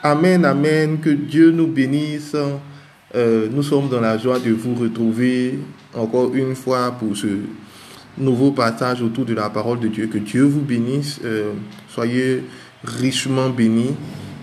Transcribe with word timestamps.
Amen, 0.00 0.44
amen, 0.44 1.00
que 1.00 1.10
Dieu 1.10 1.50
nous 1.50 1.66
bénisse. 1.66 2.36
Euh, 3.16 3.48
nous 3.50 3.64
sommes 3.64 3.88
dans 3.88 4.00
la 4.00 4.16
joie 4.16 4.38
de 4.38 4.52
vous 4.52 4.76
retrouver 4.76 5.58
encore 5.92 6.32
une 6.36 6.54
fois 6.54 6.92
pour 6.92 7.16
ce 7.16 7.26
nouveau 8.16 8.52
partage 8.52 9.02
autour 9.02 9.24
de 9.24 9.34
la 9.34 9.50
parole 9.50 9.80
de 9.80 9.88
Dieu. 9.88 10.06
Que 10.06 10.18
Dieu 10.18 10.44
vous 10.44 10.60
bénisse, 10.60 11.18
euh, 11.24 11.50
soyez 11.88 12.44
richement 12.84 13.50
bénis 13.50 13.96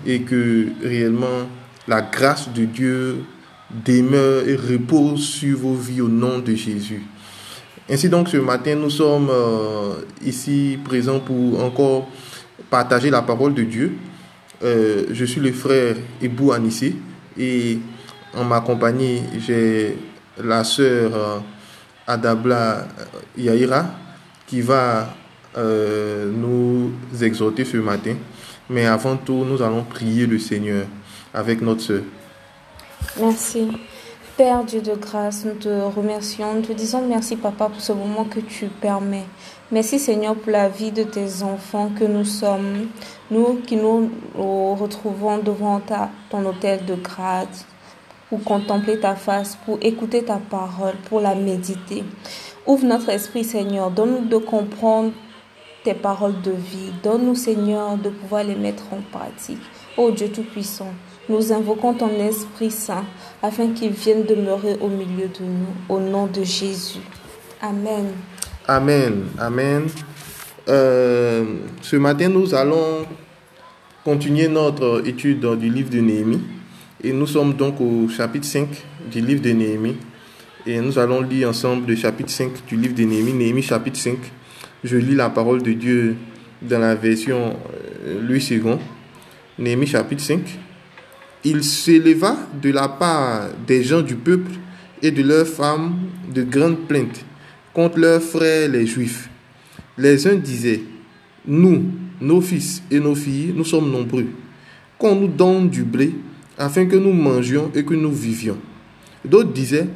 et 0.04 0.20
que 0.20 0.66
réellement 0.82 1.48
la 1.88 2.02
grâce 2.02 2.50
de 2.52 2.66
Dieu 2.66 3.24
demeure 3.70 4.46
et 4.46 4.56
repose 4.56 5.24
sur 5.24 5.56
vos 5.56 5.74
vies 5.74 6.02
au 6.02 6.08
nom 6.08 6.38
de 6.38 6.54
Jésus. 6.54 7.02
Ainsi 7.88 8.10
donc 8.10 8.28
ce 8.28 8.36
matin, 8.36 8.74
nous 8.74 8.90
sommes 8.90 9.30
euh, 9.30 9.94
ici 10.22 10.78
présents 10.84 11.20
pour 11.20 11.64
encore 11.64 12.10
partager 12.68 13.08
la 13.08 13.22
parole 13.22 13.54
de 13.54 13.62
Dieu. 13.62 13.92
Euh, 14.62 15.04
je 15.10 15.24
suis 15.24 15.40
le 15.40 15.52
frère 15.52 15.96
Ebou 16.22 16.52
Anissé 16.52 16.96
et 17.38 17.78
en 18.34 18.44
ma 18.44 18.60
compagnie, 18.60 19.22
j'ai 19.38 19.98
la 20.42 20.64
sœur 20.64 21.14
euh, 21.14 21.38
Adabla 22.06 22.88
Yaira 23.36 23.86
qui 24.46 24.60
va 24.60 25.14
nous 25.56 26.92
exhorter 27.22 27.64
ce 27.64 27.78
matin. 27.78 28.14
Mais 28.68 28.84
avant 28.84 29.16
tout, 29.16 29.42
nous 29.44 29.62
allons 29.62 29.84
prier 29.84 30.26
le 30.26 30.38
Seigneur 30.38 30.84
avec 31.32 31.62
notre 31.62 31.80
sœur. 31.80 32.02
Merci. 33.18 33.68
Père 34.36 34.64
Dieu 34.64 34.82
de 34.82 34.94
grâce, 34.94 35.46
nous 35.46 35.54
te 35.54 35.68
remercions, 35.68 36.52
nous 36.52 36.60
te 36.60 36.72
disons 36.74 37.08
merci 37.08 37.36
Papa 37.36 37.70
pour 37.70 37.80
ce 37.80 37.92
moment 37.92 38.24
que 38.24 38.40
tu 38.40 38.66
permets. 38.66 39.24
Merci 39.72 39.98
Seigneur 39.98 40.36
pour 40.36 40.52
la 40.52 40.68
vie 40.68 40.92
de 40.92 41.02
tes 41.02 41.42
enfants 41.42 41.90
que 41.98 42.04
nous 42.04 42.24
sommes, 42.24 42.86
nous 43.32 43.56
qui 43.66 43.74
nous 43.74 44.08
retrouvons 44.36 45.38
devant 45.38 45.80
ton 46.30 46.46
hôtel 46.46 46.84
de 46.84 46.94
grâce 46.94 47.66
pour 48.28 48.44
contempler 48.44 49.00
ta 49.00 49.16
face, 49.16 49.58
pour 49.66 49.78
écouter 49.82 50.22
ta 50.22 50.36
parole, 50.36 50.94
pour 51.08 51.20
la 51.20 51.34
méditer. 51.34 52.04
Ouvre 52.64 52.84
notre 52.84 53.08
esprit 53.08 53.42
Seigneur, 53.42 53.90
donne-nous 53.90 54.28
de 54.28 54.36
comprendre 54.36 55.10
tes 55.82 55.94
paroles 55.94 56.40
de 56.42 56.52
vie. 56.52 56.92
Donne-nous 57.02 57.34
Seigneur 57.34 57.96
de 57.96 58.10
pouvoir 58.10 58.44
les 58.44 58.54
mettre 58.54 58.84
en 58.92 59.00
pratique. 59.10 59.58
Ô 59.96 60.12
Dieu 60.12 60.28
Tout-Puissant, 60.28 60.92
nous 61.28 61.52
invoquons 61.52 61.94
ton 61.94 62.10
Esprit 62.20 62.70
Saint 62.70 63.04
afin 63.42 63.72
qu'il 63.72 63.90
vienne 63.90 64.26
demeurer 64.26 64.76
au 64.80 64.86
milieu 64.86 65.26
de 65.26 65.42
nous, 65.44 65.74
au 65.88 65.98
nom 65.98 66.26
de 66.26 66.44
Jésus. 66.44 67.00
Amen. 67.60 68.12
Amen. 68.68 69.26
Amen. 69.38 69.84
Euh, 70.68 71.44
ce 71.82 71.96
matin, 71.96 72.28
nous 72.28 72.54
allons 72.54 73.06
continuer 74.04 74.48
notre 74.48 75.02
étude 75.06 75.46
du 75.58 75.70
livre 75.70 75.90
de 75.90 76.00
Néhémie. 76.00 76.40
Et 77.02 77.12
nous 77.12 77.26
sommes 77.26 77.54
donc 77.54 77.80
au 77.80 78.08
chapitre 78.08 78.46
5 78.46 78.68
du 79.10 79.20
livre 79.20 79.40
de 79.42 79.50
Néhémie. 79.50 79.96
Et 80.66 80.80
nous 80.80 80.98
allons 80.98 81.20
lire 81.20 81.50
ensemble 81.50 81.86
le 81.88 81.96
chapitre 81.96 82.30
5 82.30 82.66
du 82.66 82.76
livre 82.76 82.94
de 82.94 83.04
Néhémie. 83.04 83.32
Néhémie 83.32 83.62
chapitre 83.62 83.98
5. 83.98 84.18
Je 84.82 84.96
lis 84.96 85.14
la 85.14 85.30
parole 85.30 85.62
de 85.62 85.72
Dieu 85.72 86.16
dans 86.60 86.80
la 86.80 86.94
version 86.94 87.56
euh, 88.04 88.20
Louis 88.26 88.44
II. 88.50 88.78
Néhémie 89.58 89.86
chapitre 89.86 90.22
5 90.22 90.40
il 91.46 91.62
s'éleva 91.62 92.36
de 92.60 92.70
la 92.72 92.88
part 92.88 93.44
des 93.68 93.84
gens 93.84 94.00
du 94.00 94.16
peuple 94.16 94.50
et 95.00 95.12
de 95.12 95.22
leurs 95.22 95.46
femmes 95.46 95.94
de 96.34 96.42
grandes 96.42 96.88
plaintes 96.88 97.24
contre 97.76 97.98
leurs 97.98 98.22
frères 98.22 98.70
les 98.70 98.86
Juifs. 98.86 99.28
Les 99.98 100.26
uns 100.26 100.36
disaient, 100.36 100.80
Nous, 101.46 101.84
nos 102.22 102.40
fils 102.40 102.82
et 102.90 102.98
nos 102.98 103.14
filles, 103.14 103.52
nous 103.54 103.66
sommes 103.66 103.90
nombreux. 103.90 104.24
Qu'on 104.96 105.14
nous 105.14 105.28
donne 105.28 105.68
du 105.68 105.84
blé 105.84 106.14
afin 106.56 106.86
que 106.86 106.96
nous 106.96 107.12
mangions 107.12 107.70
et 107.74 107.84
que 107.84 107.92
nous 107.92 108.12
vivions. 108.12 108.56
D'autres 109.22 109.52
disaient, 109.52 109.88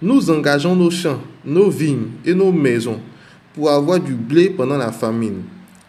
Nous 0.00 0.30
engageons 0.30 0.74
nos 0.74 0.90
champs, 0.90 1.20
nos 1.44 1.68
vignes 1.68 2.06
et 2.24 2.32
nos 2.32 2.50
maisons 2.50 2.98
pour 3.52 3.70
avoir 3.70 4.00
du 4.00 4.14
blé 4.14 4.48
pendant 4.48 4.78
la 4.78 4.90
famine. 4.90 5.42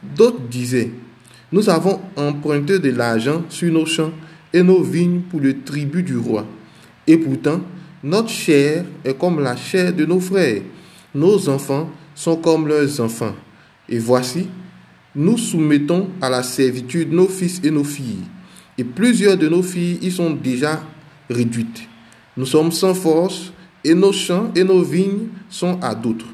D'autres 0.04 0.42
disaient, 0.42 0.92
Nous 1.54 1.70
avons 1.70 2.02
emprunté 2.18 2.80
de 2.80 2.92
l'argent 2.92 3.44
sur 3.48 3.72
nos 3.72 3.86
champs 3.86 4.12
et 4.52 4.62
nos 4.62 4.84
vignes 4.84 5.22
pour 5.22 5.40
le 5.40 5.62
tribut 5.62 6.04
du 6.04 6.18
roi. 6.18 6.46
Et 7.08 7.16
pourtant, 7.16 7.62
notre 8.04 8.28
chair 8.28 8.84
est 9.06 9.18
comme 9.18 9.40
la 9.40 9.56
chair 9.56 9.94
de 9.94 10.04
nos 10.06 10.20
frères, 10.20 10.64
nos 11.14 11.50
enfants 11.50 11.90
sont 12.16 12.36
comme 12.38 12.68
leurs 12.68 13.00
enfants. 13.00 13.36
Et 13.88 14.00
voici, 14.00 14.48
nous 15.16 15.38
soumettons 15.38 16.10
à 16.22 16.30
la 16.30 16.44
servitude 16.44 17.12
nos 17.12 17.28
fils 17.28 17.62
et 17.64 17.72
nos 17.72 17.84
filles, 17.84 18.24
et 18.78 18.84
plusieurs 18.84 19.38
de 19.38 19.50
nos 19.50 19.64
filles 19.64 20.00
y 20.02 20.12
sont 20.12 20.32
déjà 20.32 20.82
réduites. 21.30 21.88
Nous 22.38 22.46
sommes 22.46 22.72
sans 22.72 22.94
force, 22.94 23.52
et 23.84 23.94
nos 23.94 24.12
champs 24.12 24.52
et 24.56 24.64
nos 24.64 24.84
vignes 24.84 25.28
sont 25.50 25.80
à 25.82 25.96
d'autres. 25.96 26.28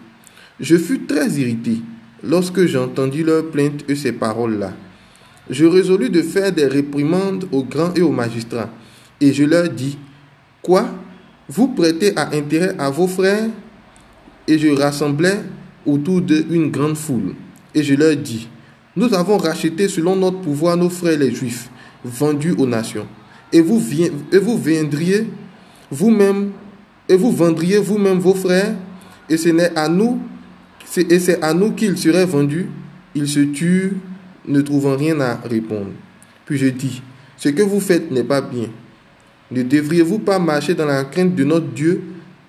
Je 0.60 0.78
fus 0.78 1.06
très 1.06 1.30
irrité 1.32 1.82
lorsque 2.24 2.66
j'entendis 2.66 3.24
leurs 3.24 3.50
plaintes 3.52 3.86
et 3.88 3.96
ces 3.96 4.14
paroles-là 4.14 4.74
je 5.50 5.66
résolus 5.66 6.10
de 6.10 6.22
faire 6.22 6.52
des 6.52 6.66
réprimandes 6.66 7.48
aux 7.52 7.64
grands 7.64 7.94
et 7.94 8.02
aux 8.02 8.12
magistrats. 8.12 8.70
Et 9.22 9.34
je 9.34 9.44
leur 9.44 9.70
dis, 9.70 9.98
quoi? 10.62 10.88
Vous 11.48 11.68
prêtez 11.70 12.18
à 12.18 12.34
intérêt 12.34 12.76
à 12.80 12.90
vos 12.90 13.08
frères 13.08 13.50
Et 14.48 14.60
je 14.60 14.68
rassemblai 14.70 15.34
autour 15.86 16.22
d'eux 16.22 16.46
une 16.50 16.72
grande 16.72 16.98
foule. 16.98 17.36
Et 17.74 17.84
je 17.84 17.94
leur 17.96 18.16
dis, 18.16 18.48
nous 18.96 19.14
avons 19.14 19.38
racheté 19.38 19.88
selon 19.88 20.16
notre 20.16 20.40
pouvoir 20.42 20.78
nos 20.78 20.90
frères 20.90 21.18
les 21.18 21.34
juifs, 21.34 21.70
vendus 22.04 22.56
aux 22.58 22.68
nations. 22.68 23.08
Et 23.52 23.62
vous, 23.62 23.82
et 24.32 24.38
vous 24.38 24.58
viendriez 24.58 25.28
vous-même, 25.92 26.52
et 27.08 27.16
vous 27.16 27.32
vendriez 27.32 27.78
vous-même 27.78 28.20
vos 28.20 28.34
frères, 28.34 28.76
et 29.30 29.38
ce 29.38 29.50
n'est 29.50 29.76
à 29.78 29.90
nous, 29.90 30.20
et 30.98 31.20
c'est 31.20 31.44
à 31.44 31.54
nous 31.54 31.72
qu'ils 31.72 31.98
seraient 31.98 32.26
vendus. 32.26 32.70
Ils 33.16 33.28
se 33.28 33.40
tuent 33.40 33.94
ne 34.48 34.62
trouvant 34.62 34.96
rien 34.96 35.20
à 35.20 35.36
répondre. 35.36 35.92
Puis 36.46 36.58
je 36.58 36.68
dis, 36.68 37.02
ce 37.38 37.50
que 37.50 37.62
vous 37.62 37.80
faites 37.80 38.12
n'est 38.12 38.24
pas 38.24 38.42
bien. 38.42 38.70
Ne 39.52 39.64
devriez-vous 39.64 40.20
pas 40.20 40.40
marcher 40.40 40.74
dans 40.74 40.86
la 40.86 41.04
crainte 41.04 41.36
de 41.36 41.44
notre 41.44 41.68
Dieu 41.68 42.02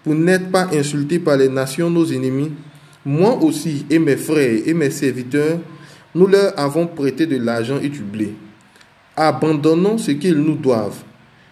pour 0.06 0.14
n'être 0.14 0.52
pas 0.52 0.68
insultés 0.72 1.18
par 1.18 1.36
les 1.36 1.48
nations, 1.48 1.90
nos 1.90 2.06
ennemis 2.06 2.52
Moi 3.04 3.42
aussi 3.42 3.86
et 3.90 3.98
mes 3.98 4.14
frères 4.14 4.60
et 4.64 4.72
mes 4.72 4.90
serviteurs, 4.90 5.58
nous 6.14 6.28
leur 6.28 6.56
avons 6.56 6.86
prêté 6.86 7.26
de 7.26 7.36
l'argent 7.38 7.80
et 7.82 7.88
du 7.88 8.02
blé. 8.02 8.32
Abandonnons 9.16 9.98
ce 9.98 10.12
qu'ils 10.12 10.36
nous 10.38 10.54
doivent. 10.54 11.02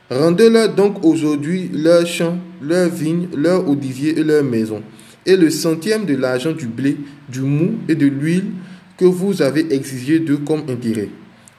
Rendez-leur 0.08 0.72
donc 0.72 1.04
aujourd'hui 1.04 1.68
leurs 1.74 2.06
champs, 2.06 2.38
leurs 2.62 2.90
vignes, 2.90 3.26
leurs 3.36 3.68
oliviers 3.68 4.20
et 4.20 4.22
leurs 4.22 4.44
maisons, 4.44 4.82
et 5.26 5.36
le 5.36 5.50
centième 5.50 6.04
de 6.04 6.14
l'argent 6.14 6.52
du 6.52 6.68
blé, 6.68 6.96
du 7.28 7.40
mou 7.40 7.72
et 7.88 7.96
de 7.96 8.06
l'huile 8.06 8.52
que 8.96 9.04
vous 9.04 9.42
avez 9.42 9.74
exigé 9.74 10.20
d'eux 10.20 10.38
comme 10.46 10.62
intérêt. 10.68 11.08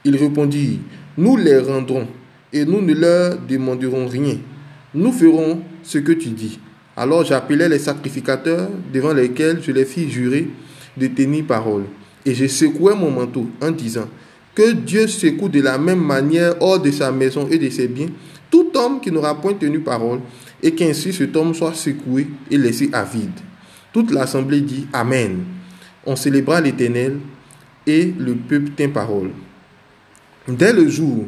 Ils 0.06 0.16
répondirent, 0.16 0.80
nous 1.18 1.36
les 1.36 1.58
rendrons 1.60 2.08
et 2.54 2.64
nous 2.64 2.80
ne 2.80 2.94
leur 2.94 3.38
demanderons 3.38 4.08
rien. 4.08 4.38
Nous 4.94 5.12
ferons 5.12 5.60
ce 5.84 5.98
que 5.98 6.14
tu 6.14 6.30
dis. 6.30 6.58
Alors 6.98 7.26
j'appelai 7.26 7.68
les 7.68 7.80
sacrificateurs 7.80 8.70
devant 8.94 9.14
lesquels 9.14 9.62
je 9.62 9.72
les 9.72 9.86
fis 9.86 10.10
jurer 10.10 10.48
de 10.98 11.08
tenir 11.08 11.46
parole. 11.46 11.84
Et 12.26 12.34
je 12.34 12.48
secouai 12.48 12.96
mon 12.96 13.12
manteau 13.12 13.50
en 13.62 13.72
disant, 13.72 14.10
que 14.54 14.72
Dieu 14.72 15.06
secoue 15.08 15.50
de 15.50 15.62
la 15.62 15.78
même 15.78 16.02
manière 16.02 16.56
hors 16.62 16.80
de 16.80 16.90
sa 16.90 17.12
maison 17.12 17.48
et 17.50 17.58
de 17.58 17.70
ses 17.70 17.90
biens 17.90 18.10
tout 18.50 18.72
homme 18.76 19.02
qui 19.02 19.12
n'aura 19.12 19.40
point 19.42 19.54
tenu 19.54 19.82
parole, 19.82 20.22
et 20.64 20.74
qu'ainsi 20.74 21.12
cet 21.12 21.36
homme 21.36 21.54
soit 21.54 21.74
secoué 21.74 22.28
et 22.50 22.58
laissé 22.58 22.90
à 22.94 23.04
vide. 23.04 23.40
Toute 23.92 24.12
l'assemblée 24.12 24.62
dit 24.62 24.88
Amen 24.94 25.44
on 26.06 26.16
célébra 26.16 26.62
l'Éternel 26.62 27.18
et 27.88 28.14
le 28.18 28.36
peuple 28.36 28.72
tint 28.78 28.90
parole. 28.90 29.32
Dès 30.48 30.72
le 30.72 30.88
jour 30.88 31.26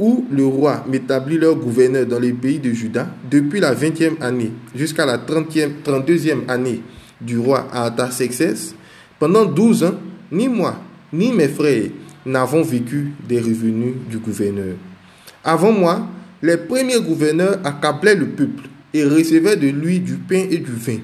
où 0.00 0.24
le 0.30 0.46
roi 0.46 0.82
m'établit 0.88 1.36
leur 1.36 1.54
gouverneur 1.56 2.06
dans 2.06 2.18
les 2.18 2.32
pays 2.32 2.58
de 2.58 2.72
Juda, 2.72 3.06
depuis 3.30 3.60
la 3.60 3.74
vingtième 3.74 4.16
année 4.22 4.50
jusqu'à 4.74 5.04
la 5.04 5.18
trentième, 5.18 5.82
trente-deuxième 5.84 6.44
année 6.48 6.82
du 7.20 7.38
roi 7.38 7.68
Artaxerxès, 7.70 8.74
pendant 9.18 9.44
douze 9.44 9.84
ans, 9.84 9.94
ni 10.32 10.48
moi, 10.48 10.80
ni 11.12 11.30
mes 11.32 11.48
frères 11.48 11.90
n'avons 12.24 12.62
vécu 12.62 13.12
des 13.28 13.40
revenus 13.40 13.94
du 14.08 14.16
gouverneur. 14.16 14.76
Avant 15.44 15.72
moi, 15.72 16.08
les 16.40 16.56
premiers 16.56 17.00
gouverneurs 17.00 17.58
accablaient 17.62 18.14
le 18.14 18.28
peuple 18.28 18.68
et 18.94 19.04
recevaient 19.04 19.56
de 19.56 19.68
lui 19.68 20.00
du 20.00 20.14
pain 20.14 20.46
et 20.50 20.58
du 20.58 20.72
vin. 20.72 20.98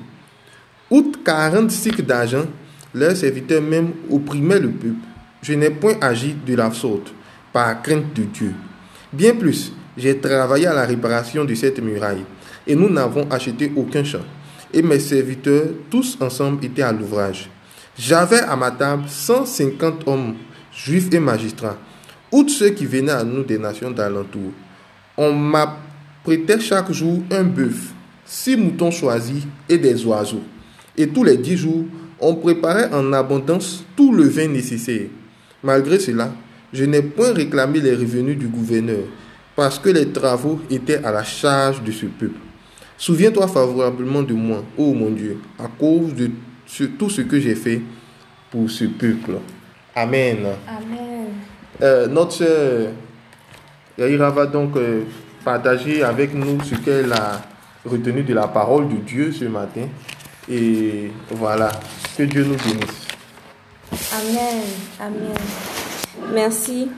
Outre 0.90 1.22
quarante 1.22 1.70
cycles 1.70 2.02
d'argent, 2.02 2.46
leurs 2.94 3.16
serviteurs 3.16 3.60
même 3.60 3.90
opprimaient 4.10 4.58
le 4.58 4.70
peuple. 4.70 4.94
Je 5.42 5.52
n'ai 5.52 5.68
point 5.68 5.96
agi 6.00 6.34
de 6.46 6.54
la 6.54 6.70
sorte, 6.70 7.12
par 7.52 7.82
crainte 7.82 8.14
de 8.14 8.22
Dieu. 8.22 8.54
Bien 9.12 9.34
plus, 9.34 9.72
j'ai 9.96 10.18
travaillé 10.18 10.66
à 10.66 10.74
la 10.74 10.84
réparation 10.84 11.44
de 11.44 11.54
cette 11.54 11.80
muraille, 11.80 12.24
et 12.66 12.74
nous 12.74 12.88
n'avons 12.88 13.28
acheté 13.30 13.72
aucun 13.76 14.04
champ. 14.04 14.24
Et 14.72 14.82
mes 14.82 14.98
serviteurs, 14.98 15.68
tous 15.90 16.18
ensemble, 16.20 16.64
étaient 16.64 16.82
à 16.82 16.92
l'ouvrage. 16.92 17.48
J'avais 17.98 18.40
à 18.40 18.56
ma 18.56 18.70
table 18.70 19.04
150 19.08 20.06
hommes, 20.06 20.34
juifs 20.72 21.08
et 21.12 21.20
magistrats, 21.20 21.78
outre 22.32 22.50
ceux 22.50 22.70
qui 22.70 22.84
venaient 22.84 23.12
à 23.12 23.24
nous 23.24 23.44
des 23.44 23.58
nations 23.58 23.90
d'alentour, 23.90 24.52
on 25.16 25.32
m'apprêtait 25.32 26.60
chaque 26.60 26.92
jour 26.92 27.22
un 27.30 27.44
bœuf, 27.44 27.92
six 28.24 28.56
moutons 28.56 28.90
choisis 28.90 29.44
et 29.68 29.78
des 29.78 30.04
oiseaux. 30.04 30.42
Et 30.96 31.08
tous 31.08 31.24
les 31.24 31.38
dix 31.38 31.56
jours, 31.56 31.84
on 32.20 32.34
préparait 32.34 32.92
en 32.92 33.12
abondance 33.12 33.84
tout 33.96 34.12
le 34.12 34.24
vin 34.24 34.48
nécessaire. 34.48 35.06
Malgré 35.62 35.98
cela, 35.98 36.32
je 36.76 36.84
n'ai 36.84 37.00
point 37.00 37.32
réclamé 37.32 37.80
les 37.80 37.94
revenus 37.94 38.36
du 38.36 38.48
gouverneur, 38.48 39.04
parce 39.56 39.78
que 39.78 39.88
les 39.88 40.12
travaux 40.12 40.60
étaient 40.70 41.02
à 41.02 41.10
la 41.10 41.24
charge 41.24 41.82
de 41.82 41.90
ce 41.90 42.04
peuple. 42.06 42.38
Souviens-toi 42.98 43.48
favorablement 43.48 44.22
de 44.22 44.34
moi, 44.34 44.62
ô 44.76 44.92
mon 44.92 45.10
Dieu, 45.10 45.38
à 45.58 45.68
cause 45.68 46.14
de 46.14 46.30
tout 46.98 47.08
ce 47.08 47.22
que 47.22 47.40
j'ai 47.40 47.54
fait 47.54 47.80
pour 48.50 48.70
ce 48.70 48.84
peuple. 48.84 49.38
Amen. 49.94 50.46
Amen. 50.68 51.28
Euh, 51.82 52.06
notre 52.06 52.32
sœur 52.32 52.88
Yaira 53.98 54.30
va 54.30 54.46
donc 54.46 54.76
euh, 54.76 55.02
partager 55.44 56.02
avec 56.02 56.34
nous 56.34 56.62
ce 56.62 56.74
qu'elle 56.74 57.12
a 57.12 57.42
retenu 57.84 58.22
de 58.22 58.34
la 58.34 58.48
parole 58.48 58.88
de 58.88 58.96
Dieu 58.96 59.32
ce 59.32 59.46
matin. 59.46 59.88
Et 60.50 61.10
voilà, 61.30 61.70
que 62.16 62.24
Dieu 62.24 62.44
nous 62.44 62.56
bénisse. 62.56 63.06
Amen. 64.12 64.62
Amen. 65.00 65.75
Merci. 66.32 66.88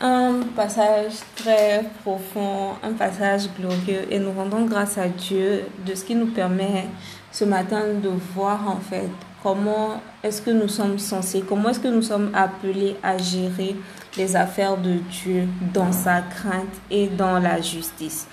Un 0.00 0.40
passage 0.56 1.12
très 1.36 1.84
profond, 2.02 2.70
un 2.82 2.92
passage 2.92 3.48
glorieux 3.58 4.06
et 4.10 4.18
nous 4.18 4.32
rendons 4.32 4.64
grâce 4.64 4.96
à 4.96 5.08
Dieu 5.08 5.64
de 5.86 5.94
ce 5.94 6.04
qui 6.04 6.14
nous 6.14 6.28
permet 6.28 6.86
ce 7.30 7.44
matin 7.44 7.82
de 8.02 8.08
voir 8.34 8.66
en 8.66 8.78
fait 8.78 9.10
comment 9.42 10.00
est-ce 10.22 10.40
que 10.40 10.50
nous 10.50 10.68
sommes 10.68 10.98
censés, 10.98 11.42
comment 11.46 11.68
est-ce 11.68 11.80
que 11.80 11.88
nous 11.88 12.02
sommes 12.02 12.30
appelés 12.34 12.96
à 13.02 13.18
gérer 13.18 13.76
les 14.16 14.36
affaires 14.36 14.78
de 14.78 14.94
Dieu 15.22 15.46
dans 15.74 15.92
sa 15.92 16.22
crainte 16.22 16.80
et 16.90 17.08
dans 17.08 17.38
la 17.38 17.60
justice. 17.60 18.26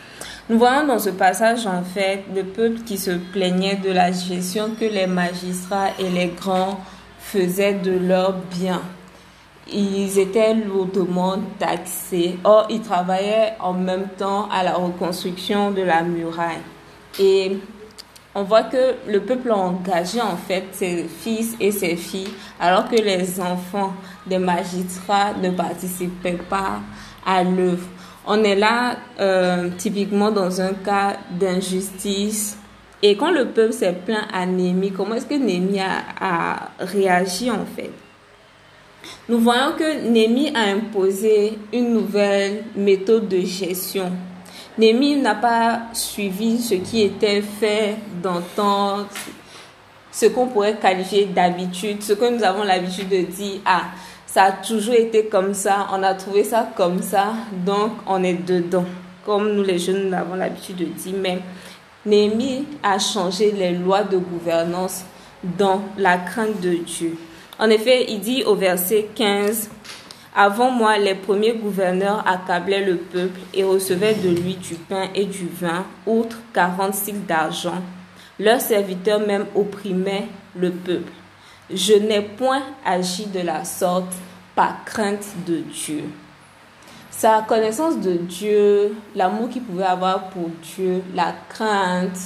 Nous 0.49 0.57
voyons 0.57 0.87
dans 0.87 0.99
ce 0.99 1.09
passage 1.09 1.67
en 1.67 1.83
fait 1.83 2.23
le 2.33 2.43
peuple 2.43 2.79
qui 2.85 2.97
se 2.97 3.11
plaignait 3.11 3.75
de 3.75 3.91
la 3.91 4.11
gestion 4.13 4.71
que 4.79 4.85
les 4.85 5.07
magistrats 5.07 5.89
et 5.99 6.09
les 6.09 6.27
grands 6.27 6.79
faisaient 7.19 7.73
de 7.73 7.91
leurs 7.91 8.33
biens 8.33 8.81
ils 9.73 10.19
étaient 10.19 10.53
lourdement 10.53 11.37
taxés. 11.59 12.37
Or, 12.43 12.67
ils 12.69 12.81
travaillaient 12.81 13.53
en 13.59 13.73
même 13.73 14.07
temps 14.17 14.47
à 14.49 14.63
la 14.63 14.73
reconstruction 14.73 15.71
de 15.71 15.81
la 15.81 16.03
muraille. 16.03 16.61
Et 17.19 17.57
on 18.35 18.43
voit 18.43 18.63
que 18.63 18.95
le 19.07 19.19
peuple 19.21 19.49
a 19.51 19.57
engagé 19.57 20.21
en 20.21 20.37
fait 20.37 20.65
ses 20.71 21.05
fils 21.05 21.55
et 21.59 21.71
ses 21.71 21.95
filles, 21.95 22.29
alors 22.59 22.87
que 22.87 22.95
les 22.95 23.41
enfants 23.41 23.93
des 24.27 24.37
magistrats 24.37 25.33
ne 25.41 25.49
participaient 25.49 26.39
pas 26.49 26.79
à 27.25 27.43
l'œuvre. 27.43 27.87
On 28.27 28.43
est 28.43 28.55
là 28.55 28.97
euh, 29.19 29.69
typiquement 29.77 30.31
dans 30.31 30.61
un 30.61 30.73
cas 30.73 31.17
d'injustice. 31.31 32.57
Et 33.01 33.15
quand 33.15 33.31
le 33.31 33.47
peuple 33.47 33.73
s'est 33.73 33.93
plaint 33.93 34.27
à 34.33 34.45
Némi, 34.45 34.91
comment 34.91 35.15
est-ce 35.15 35.25
que 35.25 35.33
Némi 35.35 35.79
a, 35.79 36.03
a 36.19 36.69
réagi 36.79 37.49
en 37.49 37.65
fait? 37.65 37.91
Nous 39.29 39.39
voyons 39.39 39.73
que 39.77 40.07
Némi 40.07 40.51
a 40.55 40.71
imposé 40.71 41.57
une 41.73 41.93
nouvelle 41.93 42.63
méthode 42.75 43.27
de 43.27 43.41
gestion. 43.41 44.11
Némi 44.77 45.15
n'a 45.17 45.35
pas 45.35 45.81
suivi 45.93 46.59
ce 46.61 46.75
qui 46.75 47.01
était 47.01 47.41
fait 47.41 47.97
d'antan, 48.21 49.05
ce 50.11 50.27
qu'on 50.27 50.47
pourrait 50.47 50.77
qualifier 50.77 51.25
d'habitude, 51.25 52.01
ce 52.01 52.13
que 52.13 52.29
nous 52.29 52.43
avons 52.43 52.63
l'habitude 52.63 53.09
de 53.09 53.21
dire, 53.21 53.59
ah, 53.65 53.83
ça 54.25 54.43
a 54.43 54.51
toujours 54.51 54.93
été 54.93 55.25
comme 55.25 55.53
ça, 55.53 55.87
on 55.91 56.03
a 56.03 56.13
trouvé 56.13 56.43
ça 56.43 56.69
comme 56.75 57.01
ça, 57.01 57.33
donc 57.65 57.91
on 58.05 58.23
est 58.23 58.45
dedans, 58.45 58.85
comme 59.25 59.53
nous 59.53 59.63
les 59.63 59.79
jeunes 59.79 60.13
avons 60.13 60.35
l'habitude 60.35 60.75
de 60.75 60.85
dire. 60.85 61.15
Mais 61.19 61.39
Némi 62.05 62.65
a 62.81 62.99
changé 62.99 63.51
les 63.51 63.71
lois 63.71 64.03
de 64.03 64.17
gouvernance 64.17 65.03
dans 65.43 65.81
la 65.97 66.17
crainte 66.17 66.61
de 66.61 66.75
Dieu. 66.75 67.17
En 67.59 67.69
effet, 67.69 68.05
il 68.09 68.19
dit 68.19 68.43
au 68.43 68.53
verset 68.53 69.07
15, 69.15 69.69
Avant 70.35 70.69
moi, 70.69 70.97
les 70.99 71.15
premiers 71.15 71.53
gouverneurs 71.53 72.23
accablaient 72.27 72.85
le 72.85 72.97
peuple 72.97 73.39
et 73.53 73.63
recevaient 73.63 74.13
de 74.13 74.29
lui 74.29 74.55
du 74.55 74.75
pain 74.75 75.09
et 75.15 75.25
du 75.25 75.47
vin, 75.47 75.83
outre 76.05 76.37
quarante 76.53 76.93
cycles 76.93 77.25
d'argent. 77.27 77.81
Leurs 78.39 78.61
serviteurs 78.61 79.19
même 79.19 79.47
opprimaient 79.55 80.27
le 80.55 80.69
peuple. 80.69 81.11
Je 81.73 81.93
n'ai 81.93 82.21
point 82.21 82.61
agi 82.85 83.25
de 83.25 83.39
la 83.39 83.65
sorte 83.65 84.13
par 84.55 84.85
crainte 84.85 85.25
de 85.47 85.57
Dieu. 85.57 86.03
Sa 87.09 87.41
connaissance 87.41 87.99
de 87.99 88.13
Dieu, 88.13 88.95
l'amour 89.15 89.49
qu'il 89.49 89.63
pouvait 89.63 89.85
avoir 89.85 90.29
pour 90.29 90.49
Dieu, 90.75 91.01
la 91.15 91.33
crainte, 91.49 92.19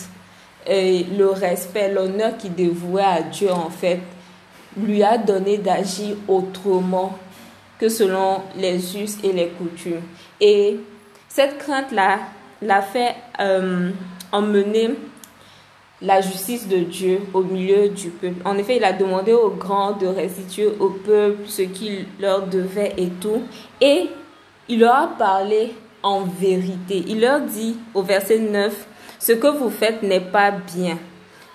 et 0.68 1.06
le 1.18 1.30
respect, 1.30 1.92
l'honneur 1.92 2.38
qu'il 2.38 2.54
dévouait 2.54 3.02
à 3.02 3.22
Dieu 3.22 3.52
en 3.52 3.70
fait, 3.70 4.02
lui 4.78 5.04
a 5.04 5.18
donné 5.18 5.58
d'agir 5.58 6.16
autrement 6.28 7.18
que 7.80 7.90
selon 7.90 8.42
les 8.58 8.98
us 8.98 9.18
et 9.24 9.34
les 9.34 9.48
coutumes. 9.48 10.02
Et 10.40 10.78
cette 11.28 11.58
crainte-là 11.58 12.20
l'a 12.62 12.82
fait 12.82 13.16
euh, 13.40 13.90
emmener 14.32 14.92
la 16.02 16.22
justice 16.22 16.68
de 16.68 16.78
Dieu 16.78 17.20
au 17.34 17.42
milieu 17.42 17.90
du 17.90 18.10
peuple. 18.10 18.42
En 18.46 18.58
effet, 18.58 18.78
il 18.78 18.84
a 18.84 18.94
demandé 18.94 19.34
aux 19.34 19.50
grands 19.50 19.94
de 19.94 20.08
restituer 20.08 20.68
au 20.80 20.90
peuple 20.90 21.44
ce 21.46 21.62
qu'il 21.64 22.06
leur 22.20 22.48
devait 22.48 22.94
et 22.98 23.10
tout. 23.10 23.44
Et 23.80 24.10
il 24.68 24.80
leur 24.80 24.96
a 24.96 25.08
parlé 25.08 25.74
en 26.04 26.22
vérité. 26.22 27.04
Il 27.08 27.22
leur 27.22 27.42
dit 27.42 27.76
au 27.94 28.02
verset 28.02 28.40
9, 28.40 28.88
ce 29.20 29.34
que 29.34 29.48
vous 29.48 29.70
faites 29.70 30.02
n'est 30.02 30.20
pas 30.20 30.52
bien. 30.52 30.98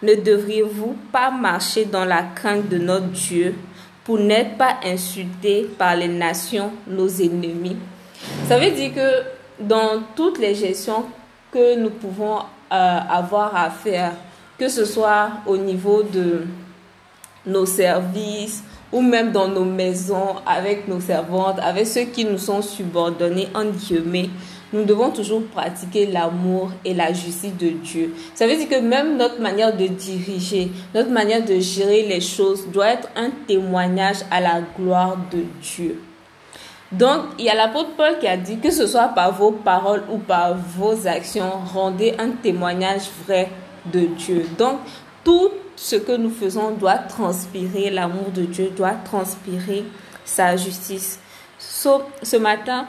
Ne 0.03 0.15
devriez-vous 0.15 0.97
pas 1.11 1.31
marcher 1.31 1.87
dans 1.87 2.05
la 2.05 2.23
crainte 2.23 2.69
de 2.69 2.79
notre 2.79 3.07
Dieu 3.07 3.55
pour 4.05 4.19
n'être 4.19 4.57
pas 4.57 4.77
insultés 4.85 5.69
par 5.79 5.97
les 5.97 6.09
nations, 6.09 6.71
nos 6.87 7.09
ennemis? 7.09 7.77
Ça 8.47 8.59
veut 8.59 8.71
dire 8.71 8.95
que 8.95 9.23
dans 9.65 10.03
toutes 10.15 10.39
les 10.39 10.55
gestions 10.55 11.05
que 11.51 11.77
nous 11.79 11.91
pouvons 11.91 12.39
euh, 12.73 12.99
avoir 13.09 13.57
à 13.57 13.71
faire, 13.71 14.13
que 14.59 14.69
ce 14.69 14.85
soit 14.85 15.31
au 15.47 15.57
niveau 15.57 16.03
de 16.03 16.43
nos 17.47 17.67
services 17.67 18.63
ou 18.93 19.01
même 19.01 19.33
dans 19.33 19.49
nos 19.49 19.65
maisons 19.65 20.37
avec 20.47 20.89
nos 20.89 21.01
servantes, 21.01 21.59
avec 21.61 21.87
ceux 21.87 22.05
qui 22.05 22.25
nous 22.25 22.39
sont 22.39 22.63
subordonnés, 22.63 23.49
en 23.55 23.65
guillemets, 23.65 24.31
nous 24.73 24.85
devons 24.85 25.11
toujours 25.11 25.43
pratiquer 25.47 26.07
l'amour 26.07 26.71
et 26.85 26.95
la 26.95 27.13
justice 27.13 27.57
de 27.57 27.69
Dieu. 27.71 28.15
Ça 28.35 28.47
veut 28.47 28.57
dire 28.57 28.69
que 28.69 28.81
même 28.81 29.17
notre 29.17 29.41
manière 29.41 29.77
de 29.77 29.87
diriger, 29.87 30.71
notre 30.95 31.11
manière 31.11 31.45
de 31.45 31.59
gérer 31.61 32.03
les 32.03 32.21
choses 32.21 32.67
doit 32.69 32.89
être 32.89 33.09
un 33.17 33.31
témoignage 33.47 34.19
à 34.31 34.41
la 34.41 34.61
gloire 34.77 35.17
de 35.33 35.45
Dieu. 35.63 36.01
Donc, 36.93 37.23
il 37.39 37.45
y 37.45 37.49
a 37.49 37.55
l'apôtre 37.55 37.91
Paul 37.97 38.19
qui 38.21 38.29
a 38.29 38.37
dit 38.37 38.59
que 38.59 38.71
ce 38.71 38.87
soit 38.87 39.09
par 39.09 39.33
vos 39.33 39.51
paroles 39.51 40.05
ou 40.11 40.19
par 40.19 40.55
vos 40.55 41.07
actions, 41.07 41.51
rendez 41.73 42.15
un 42.19 42.31
témoignage 42.31 43.09
vrai 43.27 43.49
de 43.93 44.01
Dieu. 44.01 44.47
Donc, 44.57 44.79
tout 45.25 45.51
ce 45.75 45.97
que 45.97 46.17
nous 46.17 46.31
faisons 46.31 46.71
doit 46.73 46.99
transpirer 46.99 47.91
l'amour 47.91 48.31
de 48.35 48.43
Dieu, 48.43 48.71
doit 48.77 48.95
transpirer 49.05 49.85
sa 50.25 50.57
justice. 50.57 51.19
ce 51.59 52.37
matin, 52.37 52.87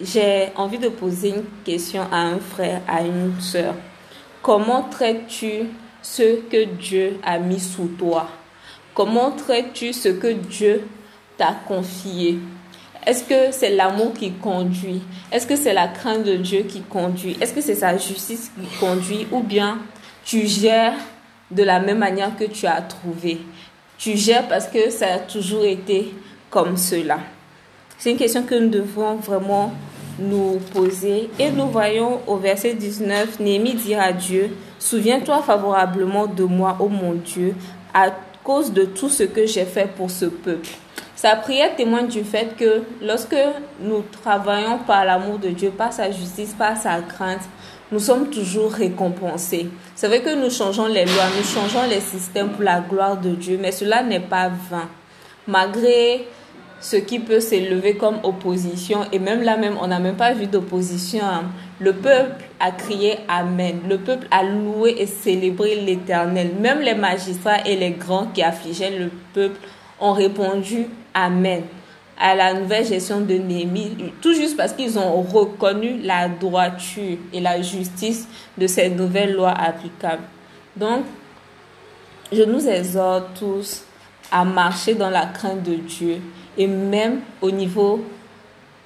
j'ai 0.00 0.48
envie 0.56 0.78
de 0.78 0.88
poser 0.88 1.30
une 1.30 1.44
question 1.64 2.02
à 2.12 2.18
un 2.18 2.38
frère, 2.38 2.82
à 2.86 3.02
une 3.02 3.40
soeur. 3.40 3.74
Comment 4.42 4.82
traites-tu 4.82 5.68
ce 6.02 6.40
que 6.48 6.64
Dieu 6.64 7.18
a 7.24 7.38
mis 7.38 7.60
sous 7.60 7.88
toi? 7.98 8.28
Comment 8.94 9.30
traites-tu 9.30 9.92
ce 9.92 10.08
que 10.08 10.32
Dieu 10.32 10.86
t'a 11.36 11.56
confié? 11.66 12.38
Est-ce 13.06 13.24
que 13.24 13.52
c'est 13.52 13.70
l'amour 13.70 14.12
qui 14.14 14.32
conduit? 14.32 15.02
Est-ce 15.30 15.46
que 15.46 15.56
c'est 15.56 15.74
la 15.74 15.88
crainte 15.88 16.24
de 16.24 16.36
Dieu 16.36 16.62
qui 16.62 16.82
conduit? 16.82 17.36
Est-ce 17.40 17.52
que 17.52 17.60
c'est 17.60 17.76
sa 17.76 17.96
justice 17.96 18.50
qui 18.58 18.78
conduit? 18.78 19.26
Ou 19.32 19.40
bien 19.42 19.78
tu 20.24 20.46
gères 20.46 20.94
de 21.50 21.62
la 21.62 21.78
même 21.78 21.98
manière 21.98 22.36
que 22.36 22.44
tu 22.44 22.66
as 22.66 22.82
trouvé? 22.82 23.38
Tu 23.96 24.16
gères 24.16 24.48
parce 24.48 24.66
que 24.66 24.90
ça 24.90 25.14
a 25.14 25.18
toujours 25.18 25.64
été 25.64 26.14
comme 26.50 26.76
cela. 26.76 27.20
C'est 27.98 28.10
une 28.10 28.18
question 28.18 28.42
que 28.42 28.54
nous 28.54 28.68
devons 28.68 29.16
vraiment 29.16 29.72
nous 30.18 30.58
poser. 30.72 31.30
Et 31.38 31.50
nous 31.50 31.68
voyons 31.68 32.20
au 32.26 32.36
verset 32.36 32.74
19, 32.74 33.40
Néhémie 33.40 33.74
dit 33.74 33.94
à 33.94 34.12
Dieu, 34.12 34.50
Souviens-toi 34.78 35.42
favorablement 35.42 36.26
de 36.26 36.44
moi, 36.44 36.76
ô 36.78 36.88
mon 36.88 37.14
Dieu, 37.14 37.54
à 37.94 38.10
cause 38.44 38.72
de 38.72 38.84
tout 38.84 39.08
ce 39.08 39.24
que 39.24 39.46
j'ai 39.46 39.64
fait 39.64 39.88
pour 39.96 40.10
ce 40.10 40.26
peuple. 40.26 40.68
Sa 41.16 41.34
prière 41.34 41.74
témoigne 41.74 42.08
du 42.08 42.22
fait 42.22 42.54
que 42.56 42.82
lorsque 43.02 43.36
nous 43.80 44.04
travaillons 44.22 44.78
par 44.86 45.04
l'amour 45.06 45.38
de 45.38 45.48
Dieu, 45.48 45.70
par 45.70 45.92
sa 45.92 46.10
justice, 46.10 46.54
par 46.56 46.76
sa 46.76 47.00
crainte, 47.00 47.40
nous 47.90 47.98
sommes 47.98 48.28
toujours 48.28 48.70
récompensés. 48.70 49.68
C'est 49.94 50.08
vrai 50.08 50.20
que 50.20 50.34
nous 50.34 50.50
changeons 50.50 50.86
les 50.86 51.06
lois, 51.06 51.24
nous 51.36 51.44
changeons 51.44 51.88
les 51.88 52.00
systèmes 52.00 52.50
pour 52.50 52.62
la 52.62 52.80
gloire 52.80 53.16
de 53.16 53.30
Dieu, 53.30 53.58
mais 53.60 53.72
cela 53.72 54.02
n'est 54.02 54.20
pas 54.20 54.50
vain. 54.70 54.88
Malgré 55.48 56.26
ce 56.80 56.96
qui 56.96 57.18
peut 57.18 57.40
s'élever 57.40 57.96
comme 57.96 58.18
opposition. 58.22 59.00
Et 59.12 59.18
même 59.18 59.42
là 59.42 59.56
même, 59.56 59.76
on 59.80 59.86
n'a 59.86 59.98
même 59.98 60.16
pas 60.16 60.32
vu 60.32 60.46
d'opposition. 60.46 61.24
Hein. 61.24 61.44
Le 61.78 61.92
peuple 61.92 62.44
a 62.60 62.70
crié 62.70 63.18
Amen. 63.28 63.80
Le 63.88 63.98
peuple 63.98 64.26
a 64.30 64.42
loué 64.42 64.94
et 64.98 65.06
célébré 65.06 65.76
l'Éternel. 65.76 66.52
Même 66.60 66.80
les 66.80 66.94
magistrats 66.94 67.66
et 67.66 67.76
les 67.76 67.90
grands 67.90 68.26
qui 68.26 68.42
affligeaient 68.42 68.98
le 68.98 69.10
peuple 69.32 69.58
ont 70.00 70.12
répondu 70.12 70.86
Amen 71.14 71.62
à 72.18 72.34
la 72.34 72.54
nouvelle 72.54 72.86
gestion 72.86 73.20
de 73.20 73.34
Néhémie, 73.34 74.12
tout 74.22 74.32
juste 74.32 74.56
parce 74.56 74.72
qu'ils 74.72 74.98
ont 74.98 75.20
reconnu 75.20 76.00
la 76.02 76.28
droiture 76.28 77.18
et 77.32 77.40
la 77.40 77.60
justice 77.60 78.26
de 78.56 78.66
ces 78.66 78.88
nouvelles 78.88 79.34
lois 79.34 79.50
applicables. 79.50 80.22
Donc, 80.76 81.04
je 82.32 82.42
nous 82.42 82.66
exhorte 82.66 83.38
tous 83.38 83.84
à 84.32 84.44
marcher 84.44 84.94
dans 84.94 85.10
la 85.10 85.26
crainte 85.26 85.62
de 85.62 85.74
Dieu 85.74 86.20
et 86.56 86.66
même 86.66 87.20
au 87.40 87.50
niveau 87.50 88.04